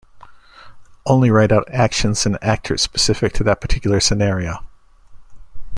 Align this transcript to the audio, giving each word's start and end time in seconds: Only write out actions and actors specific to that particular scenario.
Only 1.05 1.29
write 1.29 1.51
out 1.51 1.69
actions 1.71 2.25
and 2.25 2.39
actors 2.41 2.81
specific 2.81 3.33
to 3.33 3.43
that 3.43 3.61
particular 3.61 3.99
scenario. 3.99 4.63